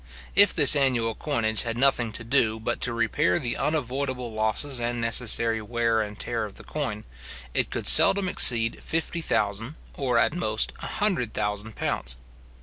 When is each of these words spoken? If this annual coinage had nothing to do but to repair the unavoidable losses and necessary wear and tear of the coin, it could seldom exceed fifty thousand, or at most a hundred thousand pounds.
If 0.33 0.51
this 0.51 0.75
annual 0.75 1.13
coinage 1.13 1.61
had 1.61 1.77
nothing 1.77 2.11
to 2.13 2.23
do 2.23 2.59
but 2.59 2.81
to 2.81 2.91
repair 2.91 3.37
the 3.37 3.55
unavoidable 3.55 4.31
losses 4.33 4.81
and 4.81 4.99
necessary 4.99 5.61
wear 5.61 6.01
and 6.01 6.17
tear 6.17 6.43
of 6.43 6.55
the 6.55 6.63
coin, 6.63 7.05
it 7.53 7.69
could 7.69 7.87
seldom 7.87 8.27
exceed 8.27 8.81
fifty 8.83 9.21
thousand, 9.21 9.75
or 9.93 10.17
at 10.17 10.33
most 10.33 10.73
a 10.79 10.87
hundred 10.87 11.35
thousand 11.35 11.75
pounds. 11.75 12.15